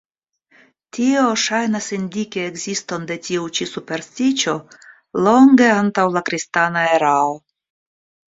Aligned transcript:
Tio 0.97 1.25
ŝajnas 1.41 1.89
indiki 1.97 2.41
ekziston 2.45 3.03
de 3.11 3.17
tiu 3.27 3.45
ĉi 3.59 3.67
superstiĉo 3.73 4.55
longe 5.27 5.67
antaŭ 5.77 6.07
la 6.17 6.27
kristana 6.31 6.87
erao. 6.97 7.37